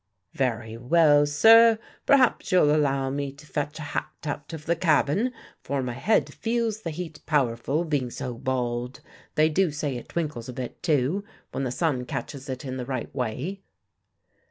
"Very 0.33 0.77
well, 0.77 1.27
sir. 1.27 1.77
Perhaps 2.07 2.51
you'll 2.51 2.75
allow 2.75 3.11
me 3.11 3.31
to 3.33 3.45
fetch 3.45 3.77
a 3.77 3.81
hat 3.93 4.07
out 4.25 4.51
of 4.51 4.65
the 4.65 4.75
cabin; 4.75 5.31
for 5.61 5.83
my 5.83 5.93
head 5.93 6.33
feels 6.33 6.81
the 6.81 6.89
heat 6.89 7.19
powerful, 7.27 7.85
being 7.85 8.09
so 8.09 8.33
bald. 8.33 9.01
They 9.35 9.47
do 9.47 9.69
say 9.69 9.95
it 9.97 10.09
twinkles 10.09 10.49
a 10.49 10.53
bit, 10.53 10.81
too, 10.81 11.23
when 11.51 11.65
the 11.65 11.71
sun 11.71 12.05
catches 12.05 12.49
it 12.49 12.61
the 12.61 12.83
right 12.83 13.13
way." 13.13 13.61